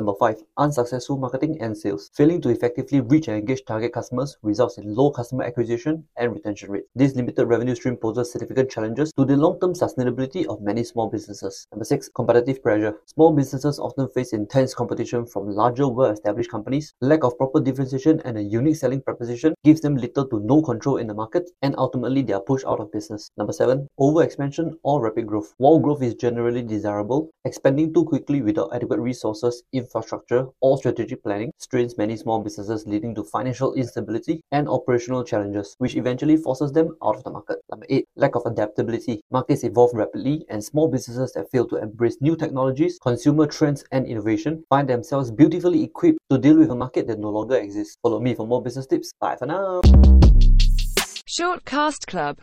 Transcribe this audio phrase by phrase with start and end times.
[0.00, 0.42] Number 5.
[0.56, 2.10] Unsuccessful marketing and sales.
[2.14, 6.70] Failing to effectively reach and engage target customers results in low customer acquisition and retention
[6.70, 6.84] rate.
[6.94, 11.66] This limited revenue stream poses significant challenges to the long-term sustainability of many small businesses.
[11.70, 12.08] Number 6.
[12.14, 12.94] Competitive pressure.
[13.04, 16.94] Small businesses often face intense competition from larger well-established companies.
[17.02, 20.96] Lack of proper differentiation and a unique selling proposition gives them little to no control
[20.96, 23.30] in the market and ultimately they are pushed out of business.
[23.36, 23.86] Number 7.
[24.00, 25.52] Overexpansion or rapid growth.
[25.58, 31.52] While growth is generally desirable, expanding too quickly without adequate resources, infrastructure, or strategic planning
[31.58, 36.96] strains many small businesses leading to financial instability and operational challenges, which eventually forces them
[37.04, 37.58] out of the market.
[37.70, 38.06] Number 8.
[38.16, 39.22] Lack of adaptability.
[39.30, 44.06] Markets evolve rapidly and small businesses that fail to embrace new technologies, consumer trends, and
[44.06, 47.96] innovation find themselves beautifully equipped to deal with a market that no longer exists.
[48.02, 49.12] Follow me for more business tips.
[49.20, 49.80] Bye for now.
[51.30, 52.38] Shortcast Club